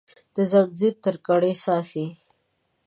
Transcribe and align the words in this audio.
د 0.35 0.37
ځنځیر 0.51 0.93
تر 1.03 1.15
کړۍ 1.27 1.53
څاڅي 1.63 2.05